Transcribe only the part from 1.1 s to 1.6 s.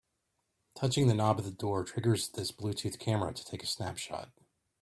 knob of the